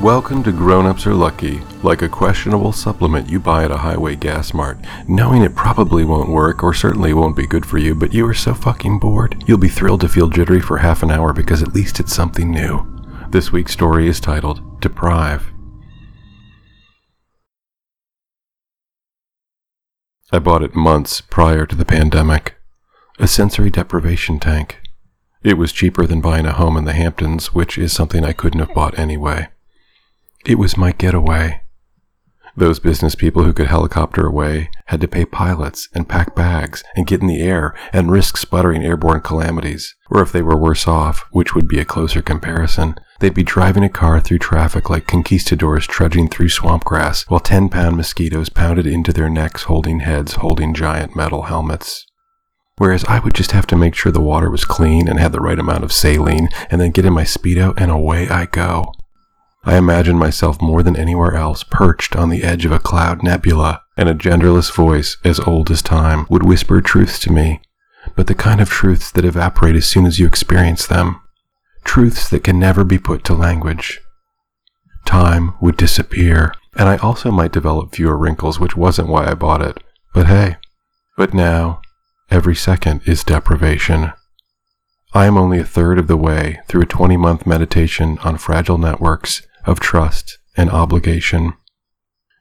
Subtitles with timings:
[0.00, 4.16] Welcome to Grown Ups Are Lucky, like a questionable supplement you buy at a highway
[4.16, 8.14] gas mart, knowing it probably won't work or certainly won't be good for you, but
[8.14, 11.34] you are so fucking bored, you'll be thrilled to feel jittery for half an hour
[11.34, 12.84] because at least it's something new.
[13.28, 15.52] This week's story is titled Deprive.
[20.32, 22.56] I bought it months prior to the pandemic.
[23.18, 24.80] A sensory deprivation tank.
[25.44, 28.60] It was cheaper than buying a home in the Hamptons, which is something I couldn't
[28.60, 29.48] have bought anyway.
[30.44, 31.62] It was my getaway.
[32.56, 37.06] Those business people who could helicopter away had to pay pilots and pack bags and
[37.06, 39.94] get in the air and risk sputtering airborne calamities.
[40.10, 43.84] Or if they were worse off, which would be a closer comparison, they'd be driving
[43.84, 48.86] a car through traffic like conquistadors trudging through swamp grass while 10 pound mosquitoes pounded
[48.86, 52.04] into their necks holding heads holding giant metal helmets.
[52.78, 55.40] Whereas I would just have to make sure the water was clean and had the
[55.40, 58.92] right amount of saline and then get in my Speedo and away I go.
[59.64, 63.82] I imagine myself more than anywhere else perched on the edge of a cloud nebula,
[63.96, 67.60] and a genderless voice, as old as time, would whisper truths to me,
[68.16, 71.20] but the kind of truths that evaporate as soon as you experience them.
[71.84, 74.00] Truths that can never be put to language.
[75.04, 79.62] Time would disappear, and I also might develop fewer wrinkles, which wasn't why I bought
[79.62, 79.82] it.
[80.12, 80.56] But hey.
[81.16, 81.82] But now,
[82.30, 84.12] every second is deprivation.
[85.14, 88.78] I am only a third of the way through a 20 month meditation on fragile
[88.78, 91.54] networks of trust and obligation.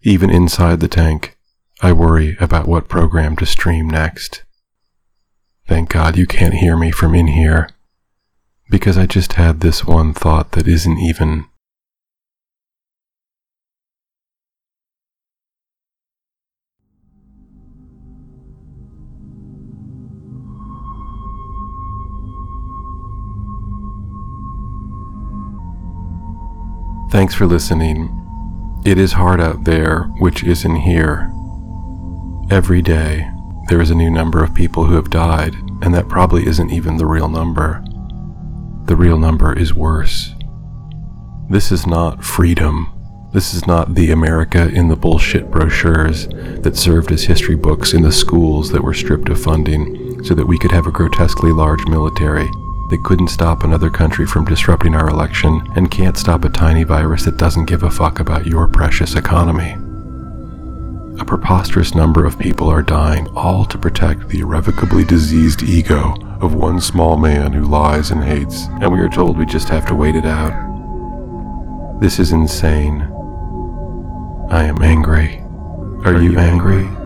[0.04, 1.38] Even inside the tank,
[1.82, 4.44] I worry about what program to stream next.
[5.68, 7.70] Thank God you can't hear me from in here,
[8.70, 11.46] because I just had this one thought that isn't even
[27.12, 28.10] Thanks for listening.
[28.86, 31.30] It is hard out there, which isn't here.
[32.50, 33.30] Every day,
[33.68, 36.96] there is a new number of people who have died, and that probably isn't even
[36.96, 37.84] the real number.
[38.86, 40.34] The real number is worse.
[41.50, 42.88] This is not freedom.
[43.34, 48.04] This is not the America in the bullshit brochures that served as history books in
[48.04, 51.86] the schools that were stripped of funding so that we could have a grotesquely large
[51.88, 52.50] military
[52.92, 57.24] they couldn't stop another country from disrupting our election and can't stop a tiny virus
[57.24, 59.78] that doesn't give a fuck about your precious economy.
[61.22, 66.54] A preposterous number of people are dying, all to protect the irrevocably diseased ego of
[66.54, 69.96] one small man who lies and hates, and we are told we just have to
[69.96, 70.52] wait it out.
[72.02, 73.04] This is insane.
[74.50, 75.38] I am angry.
[76.04, 76.84] Are, are you, you, angry?
[76.84, 77.01] angry?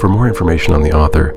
[0.00, 1.32] For more information on the author,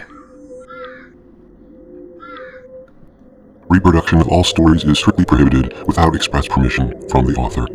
[3.69, 7.67] Reproduction of all stories is strictly prohibited without express permission from the author.